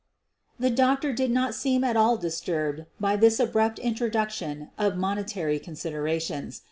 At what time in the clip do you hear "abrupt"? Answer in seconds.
3.39-3.77